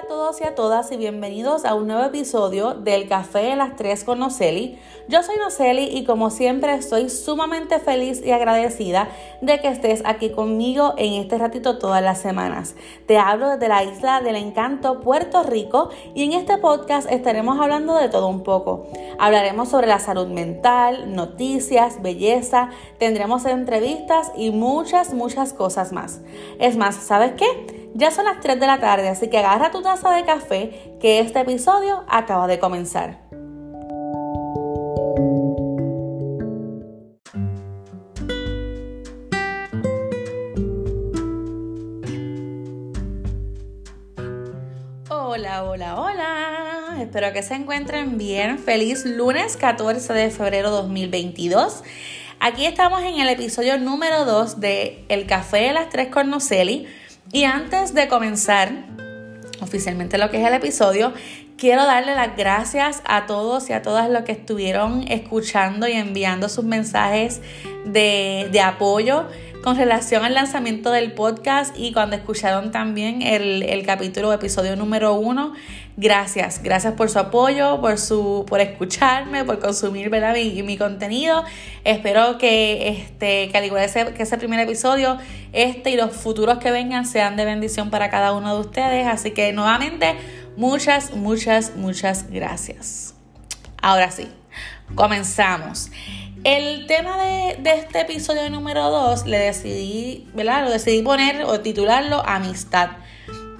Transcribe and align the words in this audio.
A 0.00 0.06
todos 0.06 0.40
y 0.40 0.44
a 0.44 0.54
todas 0.54 0.90
y 0.92 0.96
bienvenidos 0.96 1.66
a 1.66 1.74
un 1.74 1.86
nuevo 1.86 2.02
episodio 2.04 2.72
del 2.72 3.06
Café 3.06 3.40
de 3.40 3.56
las 3.56 3.76
Tres 3.76 4.02
con 4.02 4.18
Noceli. 4.18 4.78
Yo 5.08 5.22
soy 5.22 5.36
Noceli 5.36 5.90
y 5.90 6.04
como 6.04 6.30
siempre 6.30 6.72
estoy 6.72 7.10
sumamente 7.10 7.78
feliz 7.80 8.24
y 8.24 8.30
agradecida 8.30 9.08
de 9.42 9.60
que 9.60 9.68
estés 9.68 10.02
aquí 10.06 10.30
conmigo 10.30 10.94
en 10.96 11.20
este 11.20 11.36
ratito 11.36 11.78
todas 11.78 12.02
las 12.02 12.18
semanas. 12.18 12.76
Te 13.06 13.18
hablo 13.18 13.50
desde 13.50 13.68
la 13.68 13.84
isla 13.84 14.22
del 14.22 14.36
encanto 14.36 15.00
Puerto 15.00 15.42
Rico 15.42 15.90
y 16.14 16.24
en 16.24 16.32
este 16.32 16.56
podcast 16.56 17.10
estaremos 17.10 17.60
hablando 17.60 17.94
de 17.94 18.08
todo 18.08 18.28
un 18.28 18.42
poco. 18.42 18.86
Hablaremos 19.18 19.68
sobre 19.68 19.86
la 19.86 19.98
salud 19.98 20.28
mental, 20.28 21.14
noticias, 21.14 22.00
belleza, 22.00 22.70
tendremos 22.96 23.44
entrevistas 23.44 24.32
y 24.34 24.50
muchas, 24.50 25.12
muchas 25.12 25.52
cosas 25.52 25.92
más. 25.92 26.20
Es 26.58 26.78
más, 26.78 26.94
¿sabes 26.94 27.32
qué? 27.36 27.79
Ya 27.94 28.10
son 28.10 28.24
las 28.24 28.40
3 28.40 28.60
de 28.60 28.66
la 28.66 28.78
tarde, 28.78 29.08
así 29.08 29.28
que 29.28 29.38
agarra 29.38 29.70
tu 29.70 29.82
taza 29.82 30.10
de 30.12 30.24
café 30.24 30.96
que 31.00 31.18
este 31.18 31.40
episodio 31.40 32.04
acaba 32.08 32.46
de 32.46 32.58
comenzar. 32.58 33.18
Hola, 45.10 45.64
hola, 45.64 46.00
hola. 46.00 46.96
Espero 47.00 47.32
que 47.32 47.42
se 47.42 47.54
encuentren 47.54 48.18
bien. 48.18 48.58
Feliz 48.58 49.04
lunes 49.04 49.56
14 49.56 50.12
de 50.12 50.30
febrero 50.30 50.70
2022. 50.70 51.82
Aquí 52.38 52.66
estamos 52.66 53.02
en 53.02 53.18
el 53.18 53.28
episodio 53.28 53.78
número 53.78 54.24
2 54.24 54.60
de 54.60 55.04
El 55.08 55.26
Café 55.26 55.58
de 55.58 55.72
las 55.72 55.90
Tres 55.90 56.08
con. 56.08 56.86
Y 57.32 57.44
antes 57.44 57.94
de 57.94 58.08
comenzar 58.08 58.72
oficialmente 59.60 60.18
lo 60.18 60.30
que 60.30 60.40
es 60.40 60.46
el 60.46 60.54
episodio, 60.54 61.12
quiero 61.56 61.84
darle 61.84 62.14
las 62.14 62.36
gracias 62.36 63.02
a 63.04 63.26
todos 63.26 63.70
y 63.70 63.72
a 63.72 63.82
todas 63.82 64.10
los 64.10 64.22
que 64.22 64.32
estuvieron 64.32 65.04
escuchando 65.06 65.86
y 65.86 65.92
enviando 65.92 66.48
sus 66.48 66.64
mensajes 66.64 67.40
de, 67.84 68.50
apoyo 68.64 69.26
con 69.62 69.76
relación 69.76 70.24
al 70.24 70.34
lanzamiento 70.34 70.90
del 70.90 71.12
podcast 71.12 71.78
y 71.78 71.92
cuando 71.92 72.16
escucharon 72.16 72.72
también 72.72 73.22
el, 73.22 73.62
el 73.62 73.86
capítulo, 73.86 74.32
episodio 74.32 74.74
número 74.74 75.14
uno. 75.14 75.52
Gracias, 75.96 76.62
gracias 76.62 76.94
por 76.94 77.10
su 77.10 77.18
apoyo, 77.18 77.80
por, 77.80 77.98
su, 77.98 78.46
por 78.48 78.60
escucharme, 78.60 79.44
por 79.44 79.58
consumir. 79.58 80.10
Mi, 80.10 80.62
mi 80.62 80.78
contenido. 80.78 81.44
Espero 81.84 82.38
que, 82.38 82.88
este, 82.88 83.48
que 83.50 83.58
al 83.58 83.64
igual 83.64 83.90
que 84.14 84.22
ese 84.22 84.38
primer 84.38 84.60
episodio, 84.60 85.18
este 85.52 85.90
y 85.90 85.96
los 85.96 86.12
futuros 86.12 86.58
que 86.58 86.70
vengan 86.70 87.06
sean 87.06 87.36
de 87.36 87.44
bendición 87.44 87.90
para 87.90 88.08
cada 88.08 88.32
uno 88.32 88.54
de 88.54 88.60
ustedes. 88.60 89.06
Así 89.06 89.32
que 89.32 89.52
nuevamente, 89.52 90.14
muchas, 90.56 91.12
muchas, 91.14 91.76
muchas 91.76 92.30
gracias. 92.30 93.14
Ahora 93.82 94.10
sí, 94.10 94.28
comenzamos. 94.94 95.90
El 96.44 96.86
tema 96.86 97.22
de, 97.22 97.58
este 97.62 98.00
episodio 98.00 98.48
número 98.48 98.90
2 98.90 99.26
le 99.26 99.38
decidí, 99.38 100.26
¿verdad? 100.32 100.64
Lo 100.64 100.70
decidí 100.70 101.02
poner 101.02 101.44
o 101.44 101.60
titularlo 101.60 102.22
Amistad. 102.26 102.92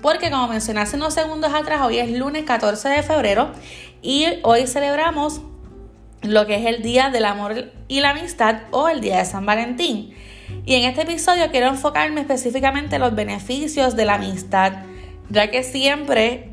Porque 0.02 0.30
como 0.30 0.48
mencioné 0.48 0.80
hace 0.80 0.96
unos 0.96 1.14
segundos 1.14 1.52
atrás, 1.52 1.82
hoy 1.82 1.98
es 1.98 2.10
lunes 2.10 2.44
14 2.44 2.88
de 2.88 3.02
febrero 3.02 3.52
y 4.02 4.26
hoy 4.42 4.66
celebramos 4.66 5.42
lo 6.22 6.46
que 6.46 6.56
es 6.56 6.66
el 6.66 6.82
Día 6.82 7.10
del 7.10 7.24
Amor 7.24 7.72
y 7.88 8.00
la 8.00 8.10
Amistad 8.10 8.62
o 8.70 8.88
el 8.88 9.00
Día 9.00 9.18
de 9.18 9.24
San 9.24 9.44
Valentín. 9.44 10.14
Y 10.64 10.74
en 10.74 10.84
este 10.84 11.02
episodio 11.02 11.50
quiero 11.50 11.68
enfocarme 11.68 12.22
específicamente 12.22 12.96
en 12.96 13.02
los 13.02 13.14
beneficios 13.14 13.94
de 13.94 14.04
la 14.04 14.14
amistad, 14.14 14.84
ya 15.28 15.50
que 15.50 15.62
siempre 15.62 16.50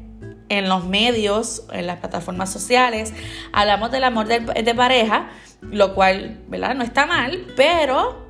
en 0.49 0.69
los 0.69 0.85
medios, 0.85 1.63
en 1.71 1.87
las 1.87 1.99
plataformas 1.99 2.51
sociales, 2.51 3.13
hablamos 3.51 3.91
del 3.91 4.03
amor 4.03 4.27
de, 4.27 4.39
de 4.39 4.75
pareja, 4.75 5.29
lo 5.61 5.95
cual, 5.95 6.41
¿verdad? 6.47 6.75
No 6.75 6.83
está 6.83 7.05
mal, 7.05 7.47
pero 7.55 8.26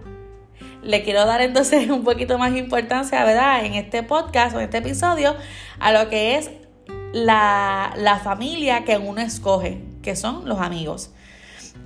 le 0.88 1.04
quiero 1.04 1.26
dar 1.26 1.42
entonces 1.42 1.90
un 1.92 2.04
poquito 2.04 2.38
más 2.38 2.56
importancia, 2.56 3.24
¿verdad? 3.24 3.66
En 3.66 3.76
este 3.76 4.02
podcast 4.04 4.56
o 4.56 4.60
en 4.60 4.66
este 4.66 4.78
episodio 4.78 5.36
a 5.80 5.92
lo 5.92 6.10
que 6.10 6.38
es 6.38 6.50
la, 7.14 7.94
la 7.98 8.18
familia 8.20 8.84
que 8.86 8.98
uno 8.98 9.22
escoge, 9.22 9.82
que 10.02 10.16
son 10.16 10.48
los 10.48 10.60
amigos. 10.60 11.12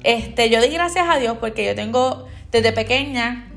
Este, 0.04 0.50
yo 0.50 0.60
doy 0.60 0.70
gracias 0.70 1.08
a 1.10 1.18
Dios 1.18 1.38
porque 1.40 1.66
yo 1.66 1.76
tengo 1.76 2.28
desde 2.52 2.72
pequeña 2.72 3.48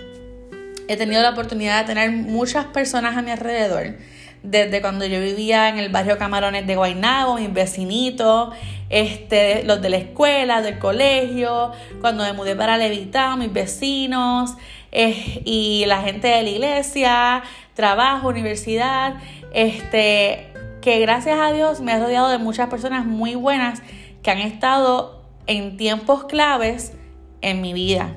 he 0.88 0.96
tenido 0.96 1.22
la 1.22 1.30
oportunidad 1.30 1.80
de 1.80 1.86
tener 1.86 2.10
muchas 2.10 2.66
personas 2.66 3.16
a 3.16 3.22
mi 3.22 3.30
alrededor 3.30 3.96
desde 4.44 4.82
cuando 4.82 5.06
yo 5.06 5.20
vivía 5.20 5.70
en 5.70 5.78
el 5.78 5.88
barrio 5.88 6.18
Camarones 6.18 6.66
de 6.66 6.76
Guaynabo, 6.76 7.36
mis 7.38 7.52
vecinitos, 7.52 8.50
este, 8.90 9.64
los 9.64 9.80
de 9.80 9.88
la 9.88 9.96
escuela, 9.96 10.60
del 10.60 10.78
colegio, 10.78 11.72
cuando 12.02 12.24
me 12.24 12.34
mudé 12.34 12.54
para 12.54 12.76
Levitán, 12.76 13.38
mis 13.38 13.52
vecinos 13.52 14.54
y 14.92 15.84
la 15.86 16.02
gente 16.02 16.28
de 16.28 16.42
la 16.42 16.50
iglesia, 16.50 17.42
trabajo, 17.72 18.28
universidad, 18.28 19.14
este, 19.54 20.52
que 20.82 21.00
gracias 21.00 21.38
a 21.40 21.50
Dios 21.50 21.80
me 21.80 21.92
he 21.92 21.98
rodeado 21.98 22.28
de 22.28 22.36
muchas 22.36 22.68
personas 22.68 23.06
muy 23.06 23.34
buenas 23.34 23.82
que 24.22 24.30
han 24.30 24.38
estado 24.38 25.24
en 25.46 25.78
tiempos 25.78 26.24
claves 26.24 26.92
en 27.40 27.62
mi 27.62 27.72
vida. 27.72 28.12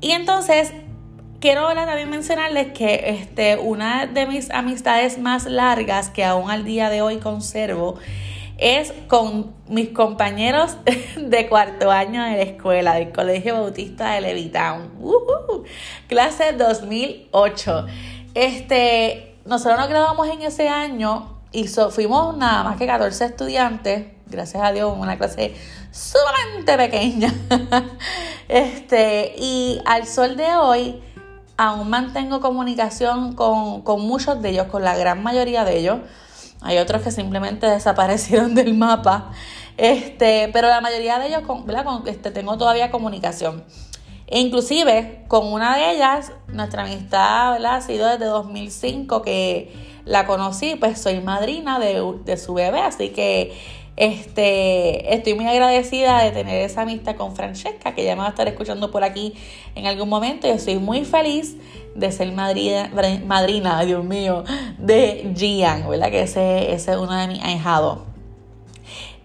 Y 0.00 0.12
entonces 0.12 0.72
Quiero 1.40 1.62
ahora 1.62 1.86
también 1.86 2.10
mencionarles 2.10 2.74
que 2.74 3.18
este, 3.18 3.56
una 3.56 4.04
de 4.04 4.26
mis 4.26 4.50
amistades 4.50 5.18
más 5.18 5.46
largas 5.46 6.10
que 6.10 6.22
aún 6.22 6.50
al 6.50 6.64
día 6.64 6.90
de 6.90 7.00
hoy 7.00 7.16
conservo 7.16 7.98
es 8.58 8.92
con 9.08 9.54
mis 9.66 9.88
compañeros 9.88 10.76
de 11.16 11.48
cuarto 11.48 11.90
año 11.90 12.22
de 12.22 12.32
la 12.32 12.42
escuela 12.42 12.94
del 12.96 13.10
Colegio 13.10 13.54
Bautista 13.54 14.12
de 14.12 14.20
Levitown. 14.20 14.90
clase 16.08 16.52
2008. 16.52 17.86
Este, 18.34 19.36
nosotros 19.46 19.80
nos 19.80 19.88
graduamos 19.88 20.28
en 20.28 20.42
ese 20.42 20.68
año 20.68 21.40
y 21.52 21.68
fuimos 21.68 22.36
nada 22.36 22.64
más 22.64 22.76
que 22.76 22.86
14 22.86 23.24
estudiantes. 23.24 24.08
Gracias 24.26 24.62
a 24.62 24.72
Dios, 24.72 24.94
una 24.94 25.16
clase 25.16 25.54
sumamente 25.90 26.76
pequeña. 26.76 27.32
este, 28.48 29.34
y 29.38 29.80
al 29.86 30.06
sol 30.06 30.36
de 30.36 30.54
hoy 30.54 31.02
aún 31.60 31.90
mantengo 31.90 32.40
comunicación 32.40 33.34
con, 33.34 34.00
muchos 34.00 34.40
de 34.40 34.48
ellos, 34.48 34.68
con 34.68 34.82
la 34.82 34.96
gran 34.96 35.22
mayoría 35.22 35.62
de 35.62 35.78
ellos. 35.78 35.98
Hay 36.62 36.78
otros 36.78 37.02
que 37.02 37.10
simplemente 37.10 37.66
desaparecieron 37.70 38.54
del 38.54 38.72
mapa. 38.72 39.30
Este, 39.76 40.48
pero 40.54 40.68
la 40.68 40.80
mayoría 40.80 41.18
de 41.18 41.28
ellos, 41.28 41.42
con, 41.42 41.66
este, 42.06 42.30
tengo 42.30 42.56
todavía 42.56 42.90
comunicación. 42.90 43.62
E 44.26 44.40
inclusive 44.40 45.26
con 45.28 45.52
una 45.52 45.76
de 45.76 45.90
ellas, 45.90 46.32
nuestra 46.48 46.84
amistad 46.84 47.62
ha 47.62 47.80
sido 47.82 48.08
desde 48.08 48.24
2005 48.24 49.20
que 49.20 50.00
la 50.06 50.24
conocí, 50.26 50.76
pues 50.76 50.98
soy 50.98 51.20
madrina 51.20 51.78
de, 51.78 52.02
de 52.24 52.36
su 52.38 52.54
bebé, 52.54 52.80
así 52.80 53.10
que 53.10 53.52
este, 53.96 55.14
estoy 55.14 55.34
muy 55.34 55.46
agradecida 55.46 56.22
de 56.22 56.30
tener 56.30 56.62
esa 56.62 56.82
amistad 56.82 57.16
con 57.16 57.36
Francesca, 57.36 57.94
que 57.94 58.04
ya 58.04 58.14
me 58.14 58.22
va 58.22 58.28
a 58.28 58.30
estar 58.30 58.48
escuchando 58.48 58.90
por 58.90 59.04
aquí 59.04 59.34
en 59.74 59.86
algún 59.86 60.08
momento. 60.08 60.46
Y 60.46 60.50
estoy 60.50 60.78
muy 60.78 61.04
feliz 61.04 61.56
de 61.94 62.10
ser 62.12 62.32
madrina, 62.32 62.90
madrina 63.26 63.80
Dios 63.82 64.04
mío, 64.04 64.44
de 64.78 65.32
Gian, 65.36 65.88
¿verdad? 65.88 66.10
Que 66.10 66.22
ese, 66.22 66.72
es 66.72 66.88
uno 66.88 67.14
de 67.14 67.28
mis 67.28 67.42
ahijados. 67.42 68.00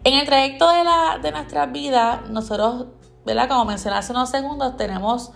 En 0.04 0.14
el 0.14 0.26
trayecto 0.26 0.70
de, 0.72 0.84
la, 0.84 1.20
de 1.22 1.32
nuestras 1.32 1.72
vidas, 1.72 2.30
nosotros, 2.30 2.88
¿verdad? 3.26 3.48
Como 3.48 3.66
mencioné 3.66 3.98
hace 3.98 4.12
unos 4.12 4.30
segundos, 4.30 4.78
tenemos 4.78 5.32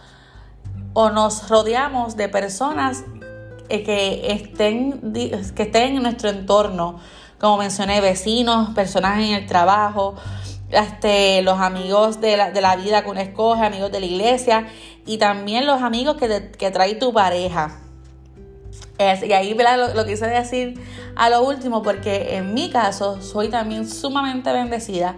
o 0.93 1.09
nos 1.09 1.49
rodeamos 1.49 2.15
de 2.15 2.29
personas 2.29 3.03
eh, 3.69 3.83
que 3.83 4.31
estén, 4.31 5.13
que 5.13 5.63
estén 5.63 5.95
en 5.95 6.03
nuestro 6.03 6.29
entorno 6.29 6.99
como 7.39 7.57
mencioné, 7.57 8.01
vecinos, 8.01 8.69
personas 8.75 9.19
en 9.19 9.33
el 9.33 9.45
trabajo, 9.45 10.15
este, 10.71 11.41
los 11.41 11.59
amigos 11.59 12.21
de 12.21 12.37
la, 12.37 12.51
de 12.51 12.61
la 12.61 12.75
vida 12.75 13.03
que 13.03 13.09
uno 13.09 13.19
escoge, 13.19 13.65
amigos 13.65 13.91
de 13.91 13.99
la 13.99 14.05
iglesia 14.05 14.67
y 15.05 15.17
también 15.17 15.65
los 15.65 15.81
amigos 15.81 16.17
que, 16.17 16.51
que 16.51 16.71
trae 16.71 16.95
tu 16.95 17.13
pareja. 17.13 17.79
y 18.99 19.33
ahí 19.33 19.55
Lo, 19.55 19.93
lo, 19.93 20.05
quise 20.05 20.27
decir 20.27 20.79
a 21.15 21.29
lo 21.29 21.41
último 21.41 21.81
porque 21.81 22.35
en 22.35 22.53
mi 22.53 22.69
caso 22.69 23.21
soy 23.21 23.49
también 23.49 23.89
sumamente 23.89 24.51
bendecida 24.51 25.17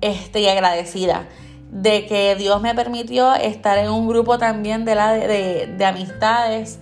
este, 0.00 0.40
y 0.40 0.48
agradecida 0.48 1.28
de 1.70 2.06
que 2.06 2.34
Dios 2.36 2.62
me 2.62 2.74
permitió 2.74 3.34
estar 3.34 3.76
en 3.76 3.90
un 3.90 4.08
grupo 4.08 4.38
también 4.38 4.86
de, 4.86 4.94
la, 4.94 5.12
de, 5.12 5.66
de 5.66 5.84
amistades 5.84 6.78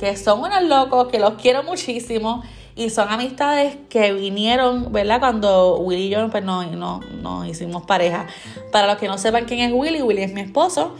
que 0.00 0.16
son 0.16 0.40
unos 0.40 0.62
locos, 0.62 1.08
que 1.08 1.20
los 1.20 1.34
quiero 1.34 1.62
muchísimo 1.62 2.42
y 2.74 2.90
son 2.90 3.08
amistades 3.08 3.76
que 3.88 4.12
vinieron, 4.12 4.92
¿verdad? 4.92 5.20
Cuando 5.20 5.78
Willy 5.78 6.06
y 6.06 6.08
yo 6.08 6.30
pues, 6.30 6.42
no, 6.42 6.62
no, 6.64 7.44
hicimos 7.44 7.84
pareja. 7.84 8.26
Para 8.70 8.86
los 8.86 8.96
que 8.96 9.08
no 9.08 9.18
sepan 9.18 9.44
quién 9.44 9.60
es 9.60 9.72
Willy, 9.72 10.02
Willy 10.02 10.22
es 10.22 10.32
mi 10.32 10.40
esposo. 10.40 10.94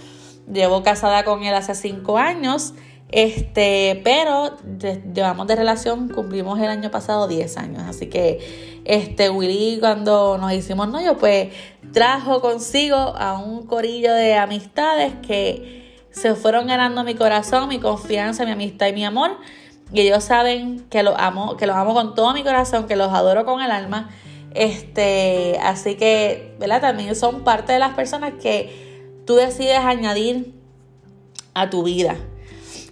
Llevo 0.52 0.82
casada 0.82 1.24
con 1.24 1.44
él 1.44 1.54
hace 1.54 1.74
cinco 1.74 2.18
años. 2.18 2.74
Este, 3.08 4.00
pero 4.04 4.56
llevamos 5.14 5.46
de 5.46 5.56
relación, 5.56 6.08
cumplimos 6.08 6.58
el 6.60 6.68
año 6.68 6.90
pasado 6.90 7.28
10 7.28 7.56
años. 7.58 7.82
Así 7.86 8.06
que 8.06 8.80
este 8.84 9.28
Willy 9.30 9.78
cuando 9.80 10.38
nos 10.38 10.52
hicimos 10.52 10.88
novios, 10.88 11.16
pues 11.20 11.48
trajo 11.92 12.40
consigo 12.40 12.96
a 12.96 13.38
un 13.38 13.66
corillo 13.66 14.12
de 14.14 14.34
amistades 14.34 15.12
que 15.26 15.82
se 16.10 16.34
fueron 16.34 16.66
ganando 16.66 17.04
mi 17.04 17.14
corazón, 17.14 17.68
mi 17.68 17.78
confianza, 17.78 18.44
mi 18.44 18.52
amistad 18.52 18.88
y 18.88 18.92
mi 18.92 19.04
amor. 19.04 19.36
Y 19.92 20.00
ellos 20.00 20.24
saben 20.24 20.80
que 20.88 21.02
los 21.02 21.14
amo, 21.18 21.56
que 21.56 21.66
los 21.66 21.76
amo 21.76 21.94
con 21.94 22.14
todo 22.14 22.32
mi 22.32 22.42
corazón, 22.42 22.86
que 22.86 22.96
los 22.96 23.12
adoro 23.12 23.44
con 23.44 23.60
el 23.60 23.70
alma. 23.70 24.10
Este, 24.54 25.58
así 25.62 25.96
que, 25.96 26.56
¿verdad? 26.58 26.80
También 26.80 27.14
son 27.14 27.44
parte 27.44 27.72
de 27.72 27.78
las 27.78 27.94
personas 27.94 28.32
que 28.42 29.22
tú 29.26 29.34
decides 29.34 29.78
añadir 29.78 30.54
a 31.54 31.70
tu 31.70 31.82
vida. 31.82 32.16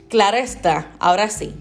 Claro 0.08 0.36
está, 0.36 0.92
ahora 0.98 1.28
sí. 1.28 1.54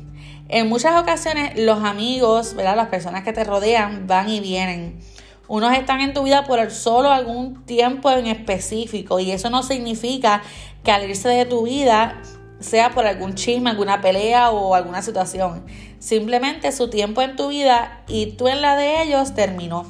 En 0.49 0.67
muchas 0.67 0.99
ocasiones 0.99 1.57
los 1.57 1.83
amigos, 1.83 2.55
¿verdad? 2.55 2.75
Las 2.75 2.87
personas 2.87 3.23
que 3.23 3.31
te 3.33 3.43
rodean 3.43 4.07
van 4.07 4.29
y 4.29 4.39
vienen. 4.39 4.99
Unos 5.47 5.75
están 5.75 6.01
en 6.01 6.13
tu 6.13 6.23
vida 6.23 6.43
por 6.45 6.69
solo 6.71 7.11
algún 7.11 7.65
tiempo 7.65 8.11
en 8.11 8.27
específico 8.27 9.19
y 9.19 9.31
eso 9.31 9.49
no 9.49 9.63
significa 9.63 10.41
que 10.83 10.91
al 10.91 11.09
irse 11.09 11.29
de 11.29 11.45
tu 11.45 11.63
vida 11.63 12.21
sea 12.59 12.91
por 12.91 13.05
algún 13.05 13.35
chisme, 13.35 13.69
alguna 13.69 14.01
pelea 14.01 14.51
o 14.51 14.75
alguna 14.75 15.01
situación. 15.01 15.65
Simplemente 15.99 16.71
su 16.71 16.89
tiempo 16.89 17.21
en 17.21 17.35
tu 17.35 17.49
vida 17.49 18.03
y 18.07 18.33
tú 18.33 18.47
en 18.47 18.61
la 18.61 18.75
de 18.75 19.03
ellos 19.03 19.33
terminó. 19.33 19.85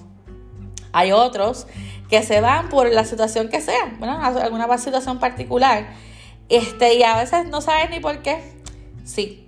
Hay 0.92 1.12
otros 1.12 1.68
que 2.10 2.24
se 2.24 2.42
van 2.42 2.70
por 2.70 2.92
la 2.92 3.06
situación 3.06 3.50
que 3.50 3.62
sea, 3.62 3.96
bueno, 4.00 4.20
alguna 4.22 4.78
situación 4.78 5.20
particular. 5.20 5.88
Este, 6.50 6.96
y 6.96 7.04
a 7.04 7.16
veces 7.16 7.48
no 7.48 7.62
sabes 7.62 7.90
ni 7.92 8.00
por 8.00 8.22
qué. 8.24 8.42
Sí, 9.04 9.48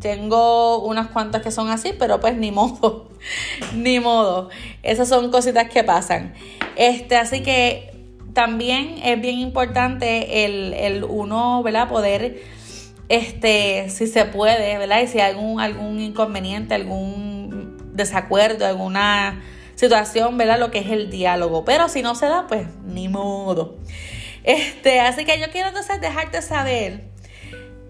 tengo 0.00 0.80
unas 0.84 1.08
cuantas 1.08 1.42
que 1.42 1.50
son 1.50 1.70
así, 1.70 1.94
pero 1.98 2.20
pues 2.20 2.36
ni 2.36 2.50
modo. 2.50 3.08
ni 3.74 4.00
modo. 4.00 4.50
Esas 4.82 5.08
son 5.08 5.30
cositas 5.30 5.70
que 5.70 5.82
pasan. 5.84 6.34
Este, 6.76 7.16
así 7.16 7.42
que 7.42 7.93
también 8.34 8.96
es 9.02 9.20
bien 9.20 9.38
importante 9.38 10.44
el, 10.44 10.74
el 10.74 11.04
uno, 11.04 11.62
¿verdad? 11.62 11.88
Poder 11.88 12.42
este, 13.08 13.88
si 13.90 14.06
se 14.06 14.24
puede, 14.24 14.76
¿verdad? 14.78 15.00
Y 15.02 15.06
si 15.06 15.20
hay 15.20 15.32
algún, 15.32 15.60
algún 15.60 16.00
inconveniente, 16.00 16.74
algún 16.74 17.76
desacuerdo, 17.92 18.66
alguna 18.66 19.42
situación, 19.76 20.36
¿verdad? 20.36 20.58
Lo 20.58 20.70
que 20.70 20.80
es 20.80 20.90
el 20.90 21.10
diálogo. 21.10 21.64
Pero 21.64 21.88
si 21.88 22.02
no 22.02 22.14
se 22.14 22.26
da, 22.26 22.46
pues 22.48 22.66
ni 22.84 23.08
modo. 23.08 23.76
Este, 24.42 25.00
así 25.00 25.24
que 25.24 25.38
yo 25.40 25.50
quiero 25.50 25.68
entonces 25.68 26.00
dejarte 26.00 26.42
saber 26.42 27.04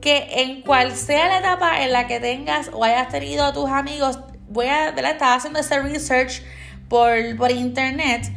que 0.01 0.43
en 0.43 0.63
cual 0.63 0.95
sea 0.95 1.29
la 1.29 1.39
etapa 1.39 1.83
en 1.83 1.93
la 1.93 2.07
que 2.07 2.21
tengas 2.21 2.71
o 2.73 2.85
hayas 2.85 3.09
tenido 3.09 3.45
a 3.45 3.53
tus 3.53 3.71
amigos, 3.71 4.21
voy 4.49 4.67
a, 4.67 4.91
¿verdad? 4.91 5.13
Estaba 5.13 5.35
haciendo 5.35 5.59
ese 5.59 5.81
research 5.81 6.43
por, 6.89 7.37
por 7.37 7.51
internet 7.51 8.31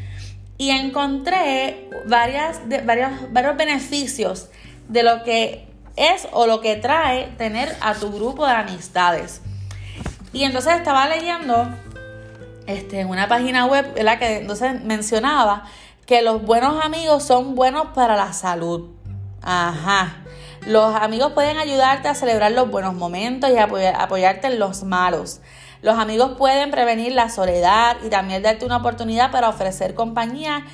y 0.58 0.72
encontré 0.72 1.90
varias, 2.08 2.62
varios, 2.86 3.12
varios 3.32 3.58
beneficios 3.58 4.50
de 4.88 5.04
lo 5.04 5.24
que 5.24 5.68
es 5.96 6.28
o 6.32 6.48
lo 6.48 6.62
que 6.62 6.76
trae 6.76 7.28
tener 7.38 7.76
a 7.82 7.94
tu 7.94 8.12
grupo 8.12 8.46
de 8.46 8.54
amistades. 8.54 9.42
Y 10.34 10.44
entonces 10.44 10.76
estaba 10.76 11.08
leyendo 11.08 11.68
este, 12.68 13.00
en 13.00 13.10
una 13.10 13.28
página 13.28 13.66
web 13.66 13.94
la 14.02 14.20
que 14.20 14.38
entonces 14.38 14.84
mencionaba 14.84 15.66
que 16.06 16.22
los 16.22 16.44
buenos 16.44 16.84
amigos 16.84 17.24
son 17.24 17.56
buenos 17.56 17.88
para 17.94 18.16
la 18.16 18.34
salud. 18.34 18.90
Ajá. 19.42 20.24
Los 20.66 20.96
amigos 20.96 21.32
pueden 21.34 21.58
ayudarte 21.58 22.08
a 22.08 22.16
celebrar 22.16 22.52
los 22.52 22.70
buenos 22.70 22.94
momentos 22.94 23.50
y 23.50 23.58
apoyarte 23.58 24.48
en 24.48 24.60
los 24.60 24.84
malos. 24.84 25.40
Los 25.82 25.98
amigos 25.98 26.32
pueden 26.38 26.72
prevenir 26.72 27.14
la 27.14 27.30
soledad 27.30 27.98
y 28.06 28.10
también 28.10 28.42
darte 28.42 28.66
una 28.66 28.78
oportunidad 28.78 29.32
para 29.32 29.50
ofrecer 29.50 29.94
compañía 29.94 30.66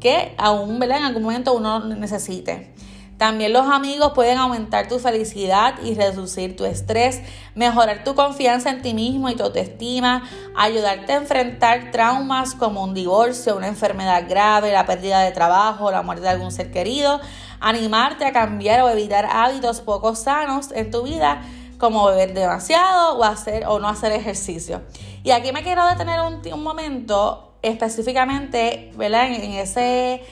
que 0.00 0.34
aún 0.38 0.82
en 0.82 0.92
algún 0.92 1.22
momento 1.22 1.54
uno 1.54 1.80
necesite. 1.80 2.74
También 3.18 3.52
los 3.52 3.68
amigos 3.68 4.12
pueden 4.12 4.38
aumentar 4.38 4.88
tu 4.88 4.98
felicidad 4.98 5.74
y 5.84 5.94
reducir 5.94 6.56
tu 6.56 6.64
estrés, 6.64 7.22
mejorar 7.54 8.02
tu 8.02 8.16
confianza 8.16 8.70
en 8.70 8.82
ti 8.82 8.92
mismo 8.92 9.28
y 9.30 9.36
tu 9.36 9.44
autoestima, 9.44 10.24
ayudarte 10.56 11.12
a 11.12 11.16
enfrentar 11.18 11.92
traumas 11.92 12.56
como 12.56 12.82
un 12.82 12.92
divorcio, 12.92 13.56
una 13.56 13.68
enfermedad 13.68 14.24
grave, 14.28 14.72
la 14.72 14.84
pérdida 14.84 15.20
de 15.20 15.30
trabajo, 15.30 15.92
la 15.92 16.02
muerte 16.02 16.24
de 16.24 16.30
algún 16.30 16.50
ser 16.50 16.72
querido, 16.72 17.20
animarte 17.60 18.24
a 18.24 18.32
cambiar 18.32 18.80
o 18.82 18.90
evitar 18.90 19.26
hábitos 19.30 19.80
poco 19.80 20.16
sanos 20.16 20.72
en 20.72 20.90
tu 20.90 21.04
vida 21.04 21.40
como 21.84 22.06
beber 22.06 22.32
demasiado 22.32 23.18
o 23.18 23.24
hacer 23.24 23.66
o 23.66 23.78
no 23.78 23.88
hacer 23.88 24.12
ejercicio. 24.12 24.80
Y 25.22 25.32
aquí 25.32 25.52
me 25.52 25.62
quiero 25.62 25.86
detener 25.86 26.20
un, 26.20 26.40
un 26.50 26.62
momento 26.62 27.52
específicamente, 27.60 28.90
¿verdad? 28.96 29.26
en 29.26 29.52
ese 29.52 30.22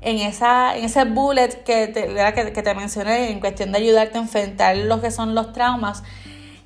en, 0.00 0.18
esa, 0.18 0.76
en 0.76 0.84
ese 0.84 1.04
bullet 1.04 1.64
que 1.64 1.88
te, 1.88 2.52
que, 2.52 2.62
te 2.62 2.74
mencioné 2.74 3.30
en 3.30 3.40
cuestión 3.40 3.72
de 3.72 3.78
ayudarte 3.78 4.18
a 4.18 4.20
enfrentar 4.20 4.76
lo 4.76 5.00
que 5.00 5.10
son 5.10 5.34
los 5.34 5.52
traumas. 5.52 6.02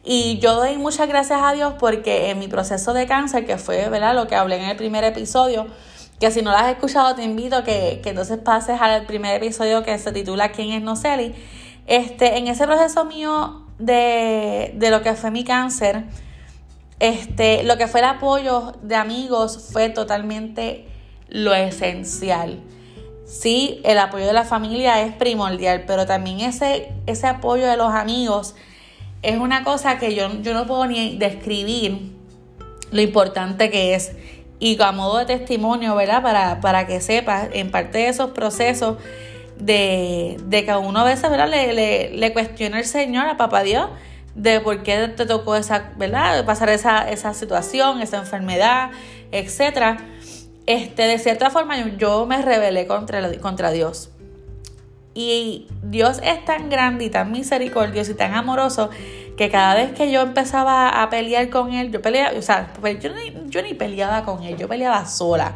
Y 0.05 0.39
yo 0.41 0.57
doy 0.57 0.77
muchas 0.77 1.09
gracias 1.09 1.41
a 1.41 1.53
Dios 1.53 1.75
porque 1.79 2.31
en 2.31 2.39
mi 2.41 2.49
proceso 2.49 2.93
de 2.93 3.07
cáncer, 3.07 3.47
que 3.47 3.57
fue 3.57 3.89
¿verdad? 3.89 4.15
lo 4.15 4.27
que 4.27 4.35
hablé 4.35 4.57
en 4.57 4.69
el 4.69 4.77
primer 4.77 5.05
episodio, 5.05 5.69
que 6.19 6.31
si 6.33 6.43
no 6.43 6.51
lo 6.51 6.57
has 6.57 6.69
escuchado 6.69 7.15
te 7.15 7.23
invito 7.23 7.57
a 7.57 7.65
que, 7.65 8.01
que 8.03 8.11
entonces 8.11 8.39
pases 8.39 8.81
al 8.81 9.07
primer 9.07 9.37
episodio 9.37 9.83
que 9.85 9.97
se 9.99 10.13
titula 10.13 10.51
¿Quién 10.51 10.73
es 10.73 10.83
Noceli? 10.83 11.35
Este, 11.87 12.39
en 12.39 12.47
ese 12.47 12.65
proceso 12.67 13.05
mío 13.05 13.62
de, 13.85 14.73
de 14.75 14.91
lo 14.91 15.03
que 15.03 15.15
fue 15.15 15.31
mi 15.31 15.45
cáncer, 15.45 16.05
este, 17.01 17.65
lo 17.65 17.77
que 17.77 17.89
fue 17.89 18.01
el 18.01 18.07
apoyo 18.07 18.75
de 18.83 18.95
amigos 18.95 19.71
fue 19.73 19.89
totalmente 19.89 20.87
lo 21.29 21.53
esencial. 21.53 22.61
Sí, 23.27 23.81
el 23.85 23.99
apoyo 23.99 24.27
de 24.27 24.33
la 24.33 24.45
familia 24.45 25.03
es 25.03 25.13
primordial, 25.15 25.85
pero 25.87 26.07
también 26.07 26.41
ese, 26.41 26.93
ese 27.07 27.27
apoyo 27.27 27.67
de 27.67 27.77
los 27.77 27.93
amigos 27.93 28.55
es 29.23 29.39
una 29.39 29.65
cosa 29.65 29.99
que 29.99 30.15
yo, 30.15 30.29
yo 30.43 30.55
no 30.55 30.67
puedo 30.67 30.87
ni 30.87 31.17
describir 31.17 32.13
lo 32.91 33.01
importante 33.01 33.71
que 33.71 33.95
es. 33.95 34.13
Y 34.61 34.81
a 34.81 34.93
modo 34.93 35.19
de 35.19 35.25
testimonio, 35.25 35.97
¿verdad? 35.97 36.23
Para, 36.23 36.61
para 36.61 36.87
que 36.87 37.01
sepas, 37.01 37.49
en 37.53 37.73
parte 37.73 37.99
de 37.99 38.09
esos 38.09 38.31
procesos 38.31 38.99
de, 39.65 40.37
de 40.45 40.65
que 40.65 40.75
uno 40.75 41.01
a 41.01 41.05
veces, 41.05 41.31
¿verdad? 41.31 41.49
Le, 41.49 42.11
le, 42.11 42.33
cuestiona 42.33 42.79
al 42.79 42.85
Señor, 42.85 43.27
a 43.27 43.37
Papá 43.37 43.63
Dios, 43.63 43.89
de 44.35 44.61
por 44.61 44.83
qué 44.83 45.09
te 45.09 45.27
tocó 45.27 45.57
esa, 45.57 45.93
¿verdad? 45.97 46.45
Pasar 46.45 46.69
esa, 46.71 47.09
esa 47.11 47.35
situación, 47.35 48.01
esa 48.01 48.19
enfermedad, 48.19 48.91
etcétera 49.31 49.99
este, 50.67 51.03
de 51.03 51.19
cierta 51.19 51.51
forma 51.51 51.77
yo 51.97 52.27
me 52.27 52.41
rebelé 52.41 52.87
contra, 52.87 53.37
contra 53.39 53.71
Dios. 53.71 54.11
Y 55.15 55.67
Dios 55.83 56.21
es 56.23 56.45
tan 56.45 56.71
grande 56.71 57.05
y 57.05 57.11
tan 57.11 57.33
misericordioso 57.33 58.13
y 58.13 58.15
tan 58.15 58.35
amoroso 58.35 58.91
que 59.37 59.51
cada 59.51 59.75
vez 59.75 59.93
que 59.93 60.11
yo 60.11 60.23
empezaba 60.23 61.03
a 61.03 61.11
pelear 61.11 61.51
con 61.51 61.73
Él, 61.73 61.91
yo 61.91 62.01
peleaba, 62.01 62.39
o 62.39 62.43
sea, 62.43 62.73
pues 62.81 62.99
yo 63.01 63.11
ni, 63.13 63.35
yo 63.51 63.63
ni 63.63 63.75
peleaba 63.75 64.25
con 64.25 64.43
Él, 64.43 64.57
yo 64.57 64.69
peleaba 64.69 65.05
sola. 65.07 65.55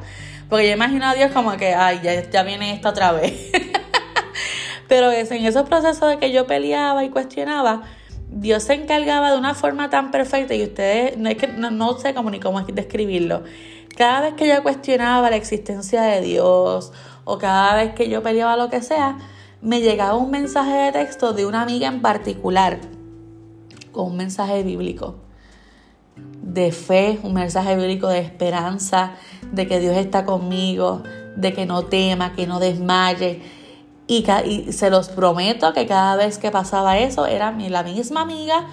Porque 0.49 0.69
yo 0.69 0.75
imagino 0.75 1.07
a 1.07 1.15
Dios 1.15 1.33
como 1.33 1.57
que, 1.57 1.75
ay, 1.75 2.01
ya, 2.03 2.29
ya 2.29 2.43
viene 2.43 2.73
esta 2.73 2.91
otra 2.91 3.13
vez. 3.13 3.51
Pero 4.89 5.11
en 5.11 5.45
esos 5.45 5.69
procesos 5.69 6.09
de 6.09 6.19
que 6.19 6.31
yo 6.33 6.47
peleaba 6.47 7.05
y 7.05 7.11
cuestionaba, 7.11 7.83
Dios 8.29 8.65
se 8.65 8.75
encargaba 8.75 9.33
de 9.33 9.39
una 9.39 9.55
forma 9.55 9.91
tan 9.91 10.11
perfecta 10.11 10.55
y 10.55 10.63
ustedes, 10.63 11.17
no, 11.17 11.29
es 11.29 11.37
que, 11.37 11.49
no, 11.49 11.71
no 11.71 11.99
sé 11.99 12.15
cómo 12.15 12.31
ni 12.31 12.41
cómo 12.41 12.61
describirlo 12.61 13.43
cada 13.97 14.21
vez 14.21 14.35
que 14.35 14.47
yo 14.47 14.63
cuestionaba 14.63 15.31
la 15.31 15.37
existencia 15.37 16.03
de 16.03 16.21
Dios 16.21 16.93
o 17.25 17.39
cada 17.39 17.75
vez 17.75 17.95
que 17.95 18.09
yo 18.09 18.23
peleaba 18.23 18.57
lo 18.57 18.69
que 18.69 18.83
sea, 18.83 19.19
me 19.63 19.81
llegaba 19.81 20.15
un 20.15 20.31
mensaje 20.31 20.73
de 20.73 20.93
texto 20.93 21.33
de 21.33 21.47
una 21.47 21.63
amiga 21.63 21.89
en 21.89 22.03
particular, 22.03 22.79
con 23.91 24.11
un 24.11 24.17
mensaje 24.17 24.63
bíblico 24.63 25.17
de 26.43 26.73
fe, 26.73 27.19
un 27.23 27.33
mensaje 27.33 27.75
bíblico 27.75 28.09
de 28.09 28.21
esperanza, 28.21 29.15
de 29.51 29.67
que 29.67 29.81
Dios 29.81 29.97
está 29.97 30.25
conmigo, 30.25 31.03
de 31.35 31.53
que 31.53 31.67
no 31.67 31.87
tema, 31.87 32.35
que 32.35 32.47
no 32.47 32.61
desmaye. 32.61 33.43
Y, 34.09 34.25
se 34.73 34.91
los 34.91 35.09
prometo 35.09 35.73
que 35.73 35.87
cada 35.87 36.15
vez 36.17 36.39
que 36.39 36.51
pasaba 36.51 36.99
eso 36.99 37.27
era 37.27 37.51
la 37.51 37.83
misma 37.83 38.23
amiga 38.23 38.67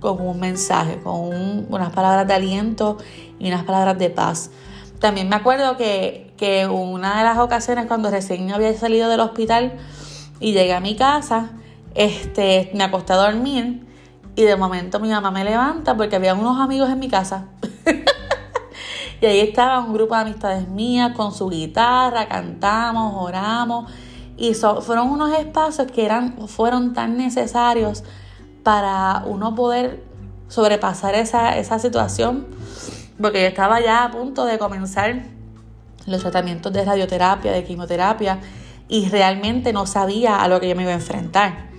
con 0.00 0.20
un 0.20 0.40
mensaje, 0.40 0.98
con 1.00 1.66
unas 1.68 1.90
palabras 1.90 2.26
de 2.26 2.34
aliento 2.34 2.98
y 3.38 3.48
unas 3.48 3.64
palabras 3.64 3.98
de 3.98 4.10
paz. 4.10 4.50
También 4.98 5.28
me 5.28 5.36
acuerdo 5.36 5.76
que, 5.76 6.32
que 6.36 6.66
una 6.66 7.18
de 7.18 7.24
las 7.24 7.38
ocasiones 7.38 7.86
cuando 7.86 8.10
recién 8.10 8.52
había 8.52 8.74
salido 8.74 9.08
del 9.08 9.20
hospital 9.20 9.74
y 10.40 10.52
llegué 10.52 10.74
a 10.74 10.80
mi 10.80 10.96
casa, 10.96 11.50
este, 11.94 12.70
me 12.74 12.82
acosté 12.82 13.12
a 13.12 13.16
dormir 13.16 13.86
y 14.34 14.42
de 14.42 14.56
momento 14.56 14.98
mi 14.98 15.10
mamá 15.10 15.30
me 15.30 15.44
levanta 15.44 15.96
porque 15.96 16.16
había 16.16 16.34
unos 16.34 16.58
amigos 16.58 16.90
en 16.90 16.98
mi 16.98 17.08
casa. 17.08 17.46
y 19.20 19.26
ahí 19.26 19.40
estaba 19.40 19.78
un 19.80 19.92
grupo 19.92 20.16
de 20.16 20.22
amistades 20.22 20.68
mías 20.68 21.12
con 21.12 21.32
su 21.32 21.48
guitarra, 21.48 22.26
cantamos, 22.26 23.14
oramos 23.16 23.90
y 24.40 24.54
fueron 24.54 25.10
unos 25.10 25.38
espacios 25.38 25.92
que 25.92 26.06
eran, 26.06 26.48
fueron 26.48 26.94
tan 26.94 27.18
necesarios 27.18 28.02
para 28.62 29.22
uno 29.26 29.54
poder 29.54 30.02
sobrepasar 30.48 31.14
esa, 31.14 31.58
esa 31.58 31.78
situación, 31.78 32.46
porque 33.20 33.42
yo 33.42 33.48
estaba 33.48 33.80
ya 33.80 34.04
a 34.04 34.10
punto 34.10 34.46
de 34.46 34.58
comenzar 34.58 35.24
los 36.06 36.22
tratamientos 36.22 36.72
de 36.72 36.86
radioterapia, 36.86 37.52
de 37.52 37.64
quimioterapia, 37.64 38.40
y 38.88 39.10
realmente 39.10 39.74
no 39.74 39.86
sabía 39.86 40.42
a 40.42 40.48
lo 40.48 40.58
que 40.58 40.70
yo 40.70 40.74
me 40.74 40.82
iba 40.82 40.92
a 40.92 40.94
enfrentar. 40.94 41.69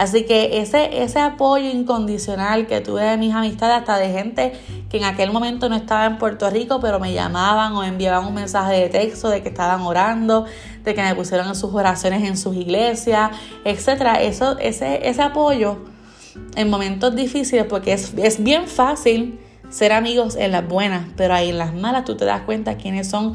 Así 0.00 0.24
que 0.24 0.62
ese, 0.62 1.02
ese 1.02 1.18
apoyo 1.18 1.68
incondicional 1.68 2.66
que 2.66 2.80
tuve 2.80 3.02
de 3.02 3.18
mis 3.18 3.34
amistades, 3.34 3.76
hasta 3.76 3.98
de 3.98 4.08
gente 4.08 4.52
que 4.88 4.96
en 4.96 5.04
aquel 5.04 5.30
momento 5.30 5.68
no 5.68 5.76
estaba 5.76 6.06
en 6.06 6.16
Puerto 6.16 6.48
Rico, 6.48 6.80
pero 6.80 6.98
me 6.98 7.12
llamaban 7.12 7.74
o 7.74 7.84
enviaban 7.84 8.24
un 8.24 8.32
mensaje 8.32 8.72
de 8.80 8.88
texto 8.88 9.28
de 9.28 9.42
que 9.42 9.50
estaban 9.50 9.82
orando, 9.82 10.46
de 10.84 10.94
que 10.94 11.02
me 11.02 11.14
pusieron 11.14 11.54
sus 11.54 11.74
oraciones 11.74 12.24
en 12.24 12.38
sus 12.38 12.56
iglesias, 12.56 13.32
etcétera. 13.62 14.22
Eso, 14.22 14.58
ese, 14.58 15.06
ese 15.06 15.20
apoyo 15.20 15.76
en 16.56 16.70
momentos 16.70 17.14
difíciles, 17.14 17.66
porque 17.66 17.92
es, 17.92 18.14
es 18.16 18.42
bien 18.42 18.68
fácil 18.68 19.38
ser 19.68 19.92
amigos 19.92 20.34
en 20.34 20.52
las 20.52 20.66
buenas, 20.66 21.08
pero 21.14 21.34
ahí 21.34 21.50
en 21.50 21.58
las 21.58 21.74
malas 21.74 22.06
tú 22.06 22.16
te 22.16 22.24
das 22.24 22.40
cuenta 22.40 22.78
quiénes 22.78 23.06
son 23.06 23.34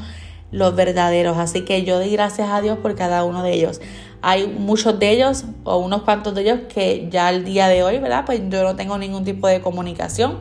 los 0.50 0.74
verdaderos. 0.74 1.38
Así 1.38 1.62
que 1.62 1.84
yo 1.84 1.98
doy 1.98 2.10
gracias 2.10 2.48
a 2.50 2.60
Dios 2.60 2.78
por 2.78 2.96
cada 2.96 3.22
uno 3.22 3.44
de 3.44 3.52
ellos. 3.52 3.80
Hay 4.22 4.46
muchos 4.46 4.98
de 4.98 5.10
ellos 5.10 5.44
o 5.64 5.78
unos 5.78 6.02
cuantos 6.02 6.34
de 6.34 6.42
ellos 6.42 6.60
que 6.72 7.08
ya 7.10 7.28
al 7.28 7.44
día 7.44 7.68
de 7.68 7.82
hoy, 7.82 7.98
¿verdad? 7.98 8.24
Pues 8.26 8.40
yo 8.48 8.62
no 8.62 8.76
tengo 8.76 8.98
ningún 8.98 9.24
tipo 9.24 9.46
de 9.48 9.60
comunicación. 9.60 10.40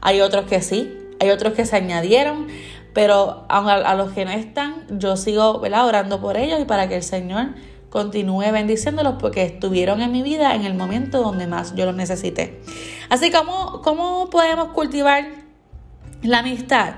Hay 0.00 0.20
otros 0.20 0.46
que 0.46 0.60
sí, 0.60 0.92
hay 1.20 1.30
otros 1.30 1.54
que 1.54 1.64
se 1.64 1.76
añadieron, 1.76 2.46
pero 2.92 3.46
a, 3.48 3.58
a 3.58 3.94
los 3.94 4.12
que 4.12 4.24
no 4.24 4.30
están, 4.30 4.84
yo 4.98 5.16
sigo, 5.16 5.58
¿verdad? 5.60 5.86
Orando 5.86 6.20
por 6.20 6.36
ellos 6.36 6.60
y 6.60 6.64
para 6.64 6.88
que 6.88 6.96
el 6.96 7.02
Señor 7.02 7.48
continúe 7.94 8.50
bendiciéndolos 8.50 9.14
porque 9.20 9.44
estuvieron 9.44 10.02
en 10.02 10.10
mi 10.10 10.22
vida 10.22 10.56
en 10.56 10.64
el 10.64 10.74
momento 10.74 11.22
donde 11.22 11.46
más 11.46 11.76
yo 11.76 11.86
los 11.86 11.94
necesité. 11.94 12.60
Así 13.08 13.30
como, 13.30 13.82
¿cómo 13.82 14.30
podemos 14.30 14.70
cultivar 14.70 15.24
la 16.22 16.40
amistad? 16.40 16.94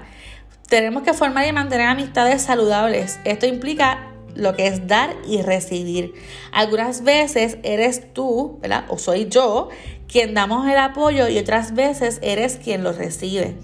Tenemos 0.68 1.02
que 1.02 1.12
formar 1.12 1.47
y 1.47 1.52
mantener 1.52 1.87
amistades 1.87 2.40
saludables. 2.40 3.21
Esto 3.25 3.45
implica 3.45 4.15
lo 4.37 4.55
que 4.55 4.66
es 4.66 4.87
dar 4.87 5.14
y 5.26 5.43
recibir. 5.43 6.14
Algunas 6.52 7.02
veces 7.02 7.59
eres 7.62 8.12
tú, 8.12 8.59
¿verdad? 8.61 8.85
O 8.88 8.99
soy 8.99 9.28
yo 9.28 9.69
quien 10.09 10.35
damos 10.35 10.69
el 10.69 10.78
apoyo 10.78 11.28
y 11.28 11.38
otras 11.38 11.75
veces 11.75 12.19
eres 12.23 12.57
quien 12.62 12.85
lo 12.85 12.93
recibe. 12.93 13.57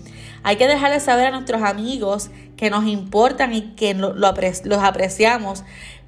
Hay 0.42 0.56
que 0.56 0.66
dejarles 0.66 1.04
saber 1.04 1.26
a 1.26 1.30
nuestros 1.30 1.62
amigos 1.62 2.30
que 2.56 2.70
nos 2.70 2.86
importan 2.86 3.54
y 3.54 3.74
que 3.74 3.94
los 3.94 4.82
apreciamos, 4.82 5.64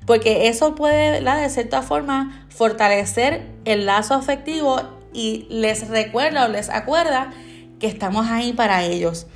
porque 0.07 0.49
eso 0.49 0.75
puede, 0.75 1.11
¿verdad? 1.13 1.41
de 1.41 1.51
cierta 1.51 1.83
forma, 1.83 2.47
fortalecer 2.49 3.47
el 3.65 3.87
lazo 3.87 4.15
afectivo 4.15 4.81
y 5.13 5.47
les 5.51 5.89
recuerda 5.89 6.47
o 6.47 6.49
les 6.49 6.69
acuerda 6.69 7.33
que 7.79 7.87
estamos 7.87 8.27
ahí 8.29 8.53
para 8.53 8.85
ellos. 8.85 9.27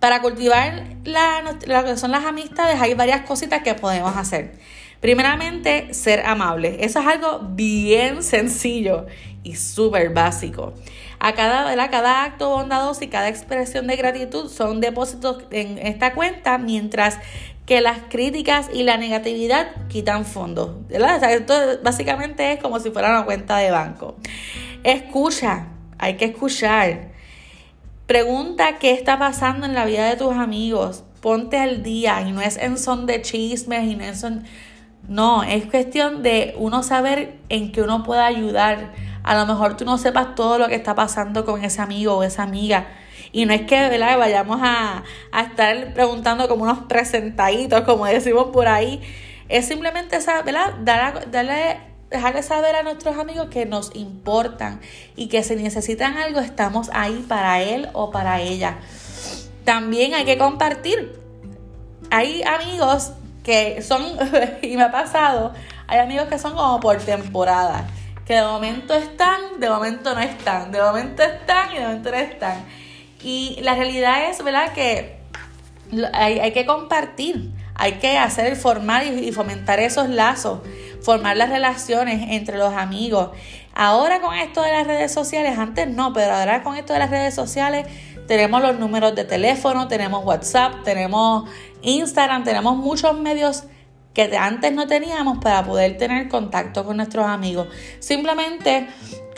Para 0.00 0.22
cultivar 0.22 0.84
lo 1.04 1.84
que 1.84 1.96
son 1.96 2.12
las 2.12 2.24
amistades 2.24 2.80
hay 2.80 2.94
varias 2.94 3.22
cositas 3.22 3.62
que 3.62 3.74
podemos 3.74 4.16
hacer. 4.16 4.52
Primeramente, 5.00 5.94
ser 5.94 6.26
amable. 6.26 6.78
Eso 6.80 7.00
es 7.00 7.06
algo 7.06 7.40
bien 7.50 8.22
sencillo 8.22 9.06
y 9.42 9.56
súper 9.56 10.10
básico. 10.10 10.74
A 11.20 11.32
cada, 11.32 12.24
acto 12.24 12.50
bondadoso 12.50 13.02
y 13.02 13.08
cada 13.08 13.28
expresión 13.28 13.86
de 13.86 13.96
gratitud 13.96 14.48
son 14.48 14.80
depósitos 14.80 15.42
en 15.50 15.78
esta 15.78 16.14
cuenta, 16.14 16.58
mientras 16.58 17.18
que 17.66 17.80
las 17.80 17.98
críticas 18.08 18.70
y 18.72 18.82
la 18.82 18.96
negatividad 18.96 19.68
quitan 19.88 20.24
fondos. 20.24 20.76
esto 20.88 21.54
básicamente 21.82 22.52
es 22.52 22.60
como 22.60 22.78
si 22.80 22.90
fuera 22.90 23.10
una 23.10 23.24
cuenta 23.24 23.58
de 23.58 23.70
banco. 23.70 24.16
Escucha, 24.84 25.66
hay 25.98 26.14
que 26.16 26.26
escuchar. 26.26 27.17
Pregunta 28.08 28.78
qué 28.78 28.92
está 28.92 29.18
pasando 29.18 29.66
en 29.66 29.74
la 29.74 29.84
vida 29.84 30.08
de 30.08 30.16
tus 30.16 30.32
amigos. 30.34 31.04
Ponte 31.20 31.58
al 31.58 31.82
día 31.82 32.22
y 32.22 32.32
no 32.32 32.40
es 32.40 32.56
en 32.56 32.78
son 32.78 33.04
de 33.04 33.20
chismes 33.20 33.84
y 33.84 33.96
no 33.96 34.04
es 34.04 34.18
son... 34.18 34.44
No, 35.06 35.42
es 35.42 35.66
cuestión 35.66 36.22
de 36.22 36.54
uno 36.56 36.82
saber 36.82 37.36
en 37.50 37.70
qué 37.70 37.82
uno 37.82 38.04
puede 38.04 38.22
ayudar. 38.22 38.94
A 39.24 39.36
lo 39.36 39.44
mejor 39.44 39.76
tú 39.76 39.84
no 39.84 39.98
sepas 39.98 40.34
todo 40.34 40.56
lo 40.56 40.68
que 40.68 40.74
está 40.74 40.94
pasando 40.94 41.44
con 41.44 41.62
ese 41.62 41.82
amigo 41.82 42.16
o 42.16 42.22
esa 42.22 42.44
amiga. 42.44 42.86
Y 43.30 43.44
no 43.44 43.52
es 43.52 43.66
que 43.66 43.76
¿verdad? 43.90 44.16
vayamos 44.16 44.58
a, 44.62 45.04
a 45.30 45.42
estar 45.42 45.92
preguntando 45.92 46.48
como 46.48 46.62
unos 46.62 46.78
presentaditos, 46.88 47.82
como 47.82 48.06
decimos 48.06 48.46
por 48.54 48.68
ahí. 48.68 49.02
Es 49.50 49.68
simplemente 49.68 50.16
¿verdad? 50.16 50.76
Darle, 50.80 51.26
darle 51.30 51.76
dejarle 52.10 52.42
saber 52.42 52.76
a 52.76 52.82
nuestros 52.82 53.16
amigos 53.18 53.48
que 53.50 53.66
nos 53.66 53.94
importan 53.94 54.80
y 55.16 55.28
que 55.28 55.42
si 55.42 55.56
necesitan 55.56 56.16
algo 56.16 56.40
estamos 56.40 56.90
ahí 56.92 57.24
para 57.28 57.60
él 57.60 57.88
o 57.92 58.10
para 58.10 58.40
ella. 58.40 58.78
También 59.64 60.14
hay 60.14 60.24
que 60.24 60.38
compartir. 60.38 61.20
Hay 62.10 62.42
amigos 62.42 63.12
que 63.42 63.82
son, 63.82 64.02
y 64.62 64.76
me 64.76 64.84
ha 64.84 64.92
pasado, 64.92 65.52
hay 65.86 65.98
amigos 65.98 66.28
que 66.28 66.38
son 66.38 66.54
como 66.54 66.80
por 66.80 66.98
temporada, 66.98 67.86
que 68.24 68.34
de 68.34 68.42
momento 68.42 68.94
están, 68.94 69.58
de 69.58 69.68
momento 69.68 70.14
no 70.14 70.20
están, 70.20 70.70
de 70.70 70.80
momento 70.80 71.22
están 71.22 71.72
y 71.72 71.78
de 71.78 71.80
momento 71.80 72.10
no 72.10 72.16
están. 72.16 72.64
Y 73.22 73.58
la 73.62 73.74
realidad 73.74 74.30
es, 74.30 74.42
¿verdad? 74.42 74.72
Que 74.72 75.18
hay, 76.12 76.38
hay 76.38 76.52
que 76.52 76.66
compartir, 76.66 77.50
hay 77.78 77.94
que 77.94 78.18
hacer, 78.18 78.54
formar 78.56 79.06
y 79.06 79.32
fomentar 79.32 79.80
esos 79.80 80.08
lazos 80.08 80.60
formar 81.02 81.36
las 81.36 81.50
relaciones 81.50 82.28
entre 82.30 82.58
los 82.58 82.74
amigos. 82.74 83.30
Ahora 83.74 84.20
con 84.20 84.34
esto 84.34 84.62
de 84.62 84.72
las 84.72 84.86
redes 84.86 85.12
sociales, 85.12 85.58
antes 85.58 85.88
no, 85.88 86.12
pero 86.12 86.34
ahora 86.34 86.62
con 86.62 86.76
esto 86.76 86.92
de 86.92 86.98
las 86.98 87.10
redes 87.10 87.34
sociales 87.34 87.86
tenemos 88.26 88.60
los 88.60 88.78
números 88.78 89.14
de 89.14 89.24
teléfono, 89.24 89.88
tenemos 89.88 90.24
WhatsApp, 90.24 90.82
tenemos 90.84 91.48
Instagram, 91.82 92.44
tenemos 92.44 92.76
muchos 92.76 93.18
medios 93.18 93.64
que 94.12 94.36
antes 94.36 94.72
no 94.72 94.86
teníamos 94.86 95.38
para 95.38 95.64
poder 95.64 95.96
tener 95.96 96.28
contacto 96.28 96.84
con 96.84 96.96
nuestros 96.96 97.26
amigos. 97.26 97.68
Simplemente 98.00 98.88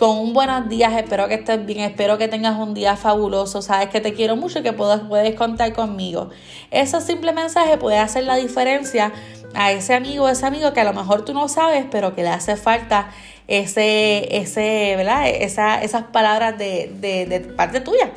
con 0.01 0.17
un 0.17 0.33
buenos 0.33 0.67
días, 0.71 0.95
espero 0.95 1.29
que 1.29 1.35
estés 1.35 1.67
bien, 1.67 1.81
espero 1.81 2.17
que 2.17 2.27
tengas 2.27 2.59
un 2.59 2.73
día 2.73 2.97
fabuloso, 2.97 3.61
sabes 3.61 3.91
que 3.91 4.01
te 4.01 4.15
quiero 4.15 4.35
mucho 4.35 4.61
y 4.61 4.63
que 4.63 4.73
puedes, 4.73 5.01
puedes 5.01 5.35
contar 5.35 5.75
conmigo. 5.75 6.31
Ese 6.71 7.03
simple 7.03 7.35
mensaje 7.35 7.77
puede 7.77 7.99
hacer 7.99 8.25
la 8.25 8.37
diferencia 8.37 9.13
a 9.53 9.73
ese 9.73 9.95
amigo 9.95 10.27
ese 10.31 10.47
amigo 10.47 10.73
que 10.73 10.81
a 10.81 10.85
lo 10.85 10.95
mejor 10.95 11.27
tú 11.27 11.35
no 11.35 11.49
sabes, 11.49 11.85
pero 11.91 12.15
que 12.15 12.23
le 12.23 12.31
hace 12.31 12.57
falta 12.57 13.11
ese, 13.47 14.39
ese, 14.39 14.95
¿verdad? 14.97 15.29
Esa, 15.29 15.83
esas 15.83 16.05
palabras 16.05 16.57
de, 16.57 16.91
de, 16.99 17.41
parte 17.41 17.83
tuya. 17.83 18.11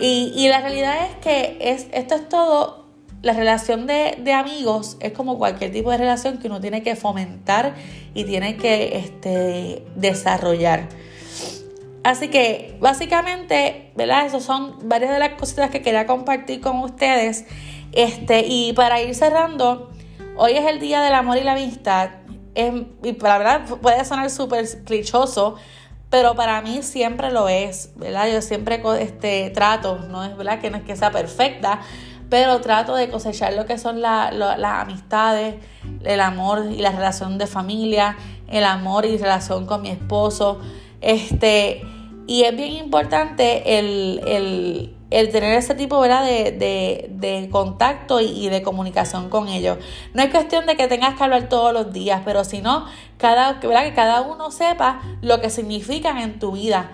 Y, 0.00 0.32
y, 0.34 0.48
la 0.48 0.62
realidad 0.62 0.96
es 1.10 1.16
que 1.16 1.58
es, 1.60 1.86
esto 1.92 2.14
es 2.14 2.30
todo, 2.30 2.83
la 3.24 3.32
relación 3.32 3.86
de, 3.86 4.16
de, 4.20 4.32
amigos 4.32 4.96
es 5.00 5.12
como 5.12 5.38
cualquier 5.38 5.72
tipo 5.72 5.90
de 5.90 5.96
relación 5.96 6.38
que 6.38 6.46
uno 6.46 6.60
tiene 6.60 6.82
que 6.82 6.94
fomentar 6.94 7.74
y 8.14 8.24
tiene 8.24 8.56
que 8.56 8.96
este, 8.98 9.84
desarrollar. 9.96 10.88
Así 12.04 12.28
que 12.28 12.76
básicamente, 12.80 13.90
¿verdad? 13.96 14.26
Esas 14.26 14.44
son 14.44 14.88
varias 14.88 15.10
de 15.12 15.18
las 15.18 15.30
cositas 15.30 15.70
que 15.70 15.82
quería 15.82 16.06
compartir 16.06 16.60
con 16.60 16.78
ustedes. 16.78 17.46
Este, 17.92 18.44
y 18.46 18.72
para 18.74 19.00
ir 19.00 19.14
cerrando, 19.14 19.90
Hoy 20.36 20.54
es 20.54 20.66
el 20.66 20.80
día 20.80 21.00
del 21.00 21.14
amor 21.14 21.36
y 21.36 21.44
la 21.44 21.52
amistad. 21.52 22.10
y 22.56 23.12
la 23.20 23.38
verdad 23.38 23.66
puede 23.80 24.04
sonar 24.04 24.30
súper 24.30 24.66
clichoso, 24.84 25.54
pero 26.10 26.34
para 26.34 26.60
mí 26.60 26.82
siempre 26.82 27.30
lo 27.30 27.48
es, 27.48 27.92
¿verdad? 27.94 28.32
Yo 28.32 28.42
siempre 28.42 28.82
este, 29.00 29.50
trato, 29.50 29.98
no 29.98 30.24
es 30.24 30.36
verdad 30.36 30.60
que 30.60 30.70
no 30.70 30.78
es 30.78 30.82
que 30.82 30.96
sea 30.96 31.12
perfecta, 31.12 31.82
pero 32.34 32.60
trato 32.60 32.96
de 32.96 33.08
cosechar 33.08 33.52
lo 33.52 33.64
que 33.64 33.78
son 33.78 34.00
las 34.00 34.32
amistades, 34.64 35.54
el 36.02 36.20
amor 36.20 36.66
y 36.68 36.78
la 36.78 36.90
relación 36.90 37.38
de 37.38 37.46
familia, 37.46 38.16
el 38.48 38.64
amor 38.64 39.06
y 39.06 39.16
relación 39.16 39.66
con 39.66 39.82
mi 39.82 39.90
esposo. 39.90 40.58
Este, 41.00 41.80
y 42.26 42.42
es 42.42 42.56
bien 42.56 42.72
importante 42.72 43.78
el 43.78 44.94
el 45.14 45.30
tener 45.30 45.56
ese 45.56 45.76
tipo 45.76 46.00
¿verdad? 46.00 46.24
De, 46.24 47.48
contacto 47.50 48.20
y, 48.20 48.48
de 48.48 48.62
comunicación 48.62 49.30
con 49.30 49.48
ellos. 49.48 49.78
No 50.12 50.22
es 50.22 50.30
cuestión 50.30 50.66
de 50.66 50.76
que 50.76 50.88
tengas 50.88 51.14
que 51.14 51.22
hablar 51.22 51.48
todos 51.48 51.72
los 51.72 51.92
días, 51.92 52.22
pero 52.24 52.44
sino 52.44 52.86
cada, 53.16 53.54
¿verdad? 53.54 53.84
que 53.84 53.94
cada 53.94 54.22
uno 54.22 54.50
sepa 54.50 55.00
lo 55.22 55.40
que 55.40 55.50
significan 55.50 56.18
en 56.18 56.38
tu 56.40 56.52
vida. 56.52 56.90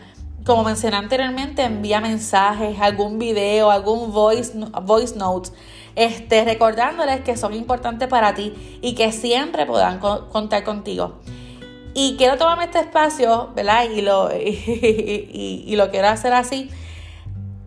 Como 0.50 0.64
mencioné 0.64 0.96
anteriormente, 0.96 1.62
envía 1.62 2.00
mensajes, 2.00 2.80
algún 2.80 3.20
video, 3.20 3.70
algún 3.70 4.10
voice, 4.10 4.50
voice 4.82 5.14
note, 5.14 5.50
este, 5.94 6.44
recordándoles 6.44 7.20
que 7.20 7.36
son 7.36 7.54
importantes 7.54 8.08
para 8.08 8.34
ti 8.34 8.52
y 8.82 8.96
que 8.96 9.12
siempre 9.12 9.64
puedan 9.64 10.00
contar 10.00 10.64
contigo. 10.64 11.20
Y 11.94 12.16
quiero 12.16 12.36
tomarme 12.36 12.64
este 12.64 12.80
espacio, 12.80 13.50
¿verdad? 13.54 13.84
Y 13.94 14.02
lo, 14.02 14.28
y 14.36 15.72
lo 15.76 15.88
quiero 15.92 16.08
hacer 16.08 16.32
así 16.32 16.68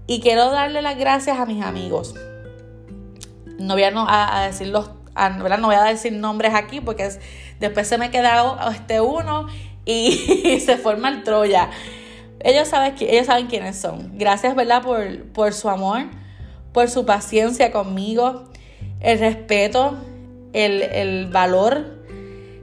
y 0.05 0.19
quiero 0.19 0.51
darle 0.51 0.81
las 0.81 0.97
gracias 0.97 1.39
a 1.39 1.45
mis 1.45 1.63
amigos. 1.63 2.15
No 3.59 3.75
voy 3.75 3.83
a, 3.83 3.91
no, 3.91 4.05
a, 4.09 4.47
decirlos, 4.47 4.89
No 5.15 5.67
voy 5.67 5.75
a 5.75 5.83
decir 5.85 6.11
nombres 6.11 6.53
aquí 6.53 6.81
porque 6.81 7.09
después 7.61 7.87
se 7.87 7.97
me 7.97 8.11
queda 8.11 8.73
este 8.75 8.99
uno 8.99 9.47
y, 9.85 10.59
se 10.65 10.75
forma 10.75 11.07
el 11.07 11.23
Troya. 11.23 11.69
Ellos 12.43 12.67
saben, 12.67 12.95
ellos 12.99 13.27
saben 13.27 13.47
quiénes 13.47 13.77
son. 13.77 14.17
Gracias, 14.17 14.55
¿verdad? 14.55 14.83
Por, 14.83 15.23
por 15.31 15.53
su 15.53 15.69
amor, 15.69 16.05
por 16.71 16.89
su 16.89 17.05
paciencia 17.05 17.71
conmigo, 17.71 18.45
el 18.99 19.19
respeto, 19.19 19.97
el, 20.53 20.81
el 20.81 21.27
valor. 21.27 22.03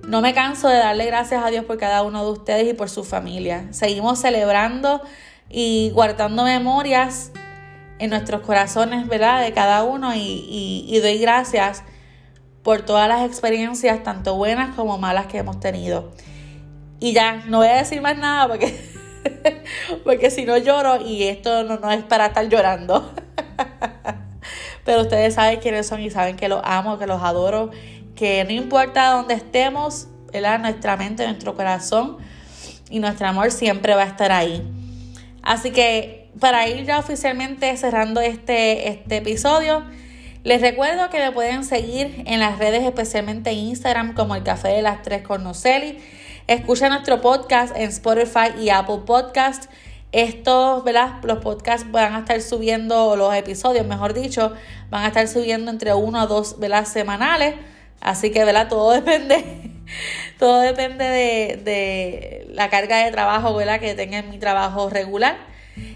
No 0.06 0.20
me 0.20 0.34
canso 0.34 0.68
de 0.68 0.78
darle 0.78 1.06
gracias 1.06 1.44
a 1.44 1.50
Dios 1.50 1.64
por 1.64 1.78
cada 1.78 2.02
uno 2.02 2.24
de 2.24 2.32
ustedes 2.32 2.68
y 2.68 2.74
por 2.74 2.90
su 2.90 3.04
familia. 3.04 3.68
Seguimos 3.70 4.20
celebrando 4.20 5.02
y 5.48 5.90
guardando 5.90 6.44
memorias 6.44 7.32
en 8.00 8.10
nuestros 8.10 8.40
corazones, 8.40 9.06
¿verdad? 9.08 9.42
De 9.42 9.52
cada 9.52 9.82
uno 9.82 10.14
y, 10.14 10.86
y, 10.88 10.98
doy 11.00 11.18
gracias 11.18 11.82
por 12.62 12.82
todas 12.82 13.06
las 13.08 13.26
experiencias, 13.26 14.02
tanto 14.02 14.36
buenas 14.36 14.74
como 14.74 14.96
malas 14.96 15.26
que 15.26 15.38
hemos 15.38 15.60
tenido. 15.60 16.10
Y 16.98 17.12
ya, 17.12 17.44
no 17.46 17.58
voy 17.58 17.68
a 17.68 17.76
decir 17.76 18.00
más 18.00 18.16
nada 18.16 18.48
porque, 18.48 18.68
porque 20.04 20.30
si 20.30 20.44
no 20.44 20.56
lloro 20.58 21.00
y 21.00 21.24
esto 21.24 21.64
no, 21.64 21.90
es 21.90 22.04
para 22.04 22.26
estar 22.26 22.48
llorando. 22.48 23.12
Pero 24.84 25.02
ustedes 25.02 25.34
saben 25.34 25.60
quiénes 25.60 25.86
son 25.86 26.00
y 26.00 26.10
saben 26.10 26.36
que 26.36 26.48
los 26.48 26.60
amo, 26.64 26.98
que 26.98 27.06
los 27.06 27.22
adoro, 27.22 27.70
que 28.16 28.44
no 28.44 28.52
importa 28.52 29.10
dónde 29.10 29.34
estemos, 29.34 30.08
¿verdad? 30.32 30.58
nuestra 30.58 30.96
mente, 30.96 31.26
nuestro 31.26 31.54
corazón 31.54 32.18
y 32.88 32.98
nuestro 32.98 33.26
amor 33.28 33.50
siempre 33.50 33.94
va 33.94 34.02
a 34.02 34.06
estar 34.06 34.32
ahí. 34.32 34.62
Así 35.42 35.70
que 35.70 36.30
para 36.38 36.68
ir 36.68 36.84
ya 36.84 36.98
oficialmente 36.98 37.76
cerrando 37.76 38.20
este, 38.20 38.88
este 38.88 39.18
episodio, 39.18 39.84
les 40.42 40.62
recuerdo 40.62 41.10
que 41.10 41.18
me 41.18 41.32
pueden 41.32 41.64
seguir 41.64 42.22
en 42.26 42.40
las 42.40 42.58
redes, 42.58 42.82
especialmente 42.82 43.50
en 43.50 43.58
Instagram, 43.58 44.14
como 44.14 44.34
el 44.34 44.42
Café 44.42 44.68
de 44.68 44.82
las 44.82 45.02
Tres 45.02 45.22
con. 45.22 45.44
Escucha 46.50 46.88
nuestro 46.88 47.20
podcast 47.20 47.76
en 47.76 47.90
Spotify 47.90 48.60
y 48.60 48.70
Apple 48.70 49.02
Podcast. 49.06 49.70
Estos, 50.10 50.82
¿verdad? 50.82 51.22
Los 51.22 51.38
podcasts 51.38 51.88
van 51.92 52.12
a 52.12 52.18
estar 52.18 52.40
subiendo, 52.40 53.14
los 53.14 53.32
episodios, 53.36 53.86
mejor 53.86 54.14
dicho, 54.14 54.52
van 54.90 55.04
a 55.04 55.06
estar 55.06 55.28
subiendo 55.28 55.70
entre 55.70 55.94
uno 55.94 56.24
o 56.24 56.26
dos, 56.26 56.58
¿verdad? 56.58 56.86
Semanales. 56.86 57.54
Así 58.00 58.32
que, 58.32 58.44
¿verdad? 58.44 58.66
Todo 58.68 58.90
depende, 59.00 59.44
todo 60.40 60.58
depende 60.58 61.04
de, 61.04 61.60
de 61.62 62.48
la 62.52 62.68
carga 62.68 63.04
de 63.04 63.12
trabajo, 63.12 63.54
¿verdad? 63.54 63.78
Que 63.78 63.94
tenga 63.94 64.18
en 64.18 64.28
mi 64.28 64.40
trabajo 64.40 64.90
regular. 64.90 65.36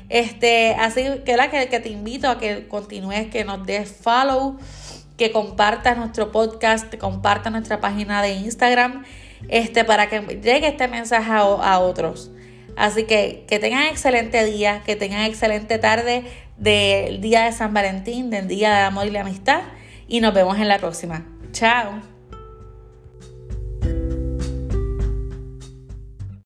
Este, 0.09 0.77
así 0.79 1.05
que, 1.25 1.37
la 1.37 1.51
que, 1.51 1.69
que 1.69 1.81
te 1.81 1.89
invito 1.89 2.29
a 2.29 2.39
que 2.39 2.69
continúes, 2.69 3.29
que 3.29 3.43
nos 3.43 3.67
des 3.67 3.91
follow, 3.91 4.57
que 5.17 5.33
compartas 5.33 5.97
nuestro 5.97 6.31
podcast, 6.31 6.89
que 6.89 6.99
compartas 6.99 7.51
nuestra 7.51 7.81
página 7.81 8.23
de 8.23 8.35
Instagram, 8.35 9.05
este, 9.49 9.85
para 9.85 10.09
que 10.09 10.21
llegue 10.21 10.69
este 10.69 10.89
mensaje 10.89 11.31
a, 11.33 11.79
otros. 11.79 12.31
Así 12.77 13.05
que 13.05 13.45
que 13.49 13.59
tengan 13.59 13.85
excelente 13.85 14.45
día, 14.45 14.83
que 14.85 14.97
tengan 14.97 15.25
excelente 15.25 15.79
tarde 15.79 16.25
del 16.57 17.21
día 17.21 17.45
de 17.45 17.53
San 17.53 17.73
Valentín, 17.73 18.31
del 18.31 18.49
día 18.49 18.75
de 18.75 18.81
amor 18.83 19.07
y 19.07 19.11
la 19.11 19.21
amistad. 19.21 19.63
Y 20.09 20.21
nos 20.21 20.35
vemos 20.35 20.59
en 20.59 20.69
la 20.69 20.79
próxima. 20.79 21.27
Chao. 21.53 22.14